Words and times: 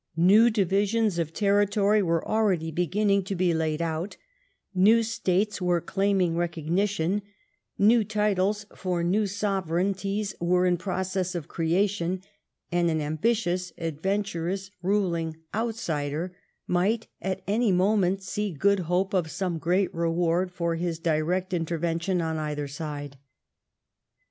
New 0.17 0.49
divisions 0.49 1.19
of 1.19 1.31
territory 1.31 2.01
were 2.01 2.27
already 2.27 2.71
beginning 2.71 3.23
to 3.23 3.35
be 3.35 3.53
laid 3.53 3.83
out; 3.83 4.17
new 4.73 5.03
States 5.03 5.61
were 5.61 5.79
claiming 5.79 6.35
recognition; 6.35 7.21
new 7.77 8.03
titles 8.03 8.65
for 8.75 9.03
new 9.03 9.25
sove 9.25 9.67
reignties 9.67 10.33
were 10.41 10.65
in 10.65 10.75
process 10.75 11.35
of 11.35 11.47
creation, 11.47 12.23
and 12.71 12.89
an 12.89 12.99
am 12.99 13.15
bitious, 13.19 13.73
adventurous, 13.77 14.71
ruling' 14.81 15.37
outsider' 15.53 16.35
might 16.81 17.05
at 17.21 17.43
any 17.45 17.71
moment 17.71 18.23
see 18.23 18.49
good 18.51 18.79
hope 18.79 19.13
of 19.13 19.29
some 19.29 19.59
great 19.59 19.93
reward 19.93 20.49
for 20.51 20.77
his 20.77 20.97
direct 20.97 21.53
intervention 21.53 22.23
on 22.23 22.37
either 22.39 22.67
side. 22.67 23.17